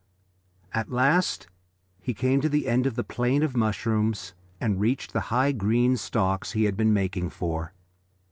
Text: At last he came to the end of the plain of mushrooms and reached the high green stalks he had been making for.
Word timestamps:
At 0.73 0.89
last 0.89 1.45
he 2.01 2.15
came 2.15 2.41
to 2.41 2.49
the 2.49 2.67
end 2.67 2.87
of 2.87 2.95
the 2.95 3.03
plain 3.03 3.43
of 3.43 3.55
mushrooms 3.55 4.33
and 4.59 4.79
reached 4.79 5.13
the 5.13 5.19
high 5.29 5.51
green 5.51 5.95
stalks 5.95 6.53
he 6.53 6.63
had 6.63 6.75
been 6.75 6.91
making 6.91 7.29
for. 7.29 7.71